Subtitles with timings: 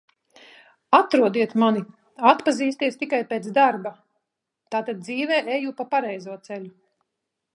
[0.99, 1.83] Atrodiet mani,
[2.31, 3.91] atpazīsties tikai pēc darba.
[4.77, 6.75] Tātad dzīvē eju pa pareizo ceļu.